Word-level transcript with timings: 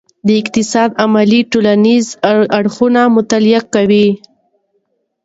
د 0.27 0.29
اقتصاد 0.41 0.89
علم 1.01 1.47
ټولنیز 1.51 2.05
اړخونه 2.59 3.01
مطالعه 3.17 3.61
کوي. 3.73 4.07